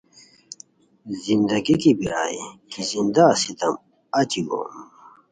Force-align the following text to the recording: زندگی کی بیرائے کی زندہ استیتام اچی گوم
زندگی 1.23 1.75
کی 1.81 1.91
بیرائے 1.99 2.43
کی 2.69 2.81
زندہ 2.91 3.23
استیتام 3.33 3.75
اچی 4.19 4.41
گوم 4.49 4.73